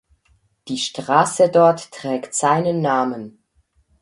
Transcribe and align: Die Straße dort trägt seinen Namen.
Die 0.67 0.79
Straße 0.79 1.49
dort 1.49 1.91
trägt 1.91 2.33
seinen 2.33 2.81
Namen. 2.81 3.37